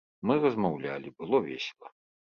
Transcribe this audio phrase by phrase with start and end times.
[0.29, 1.97] Мы размаўлялі, было весела.